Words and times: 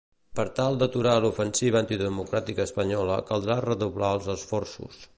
Per 0.37 0.43
tal 0.59 0.77
d'aturar 0.83 1.11
l'ofensiva 1.25 1.79
antidemocràtica 1.85 2.67
espanyola 2.71 3.21
caldrà 3.31 3.63
redoblar 3.71 4.15
els 4.19 4.35
esforços. 4.39 5.03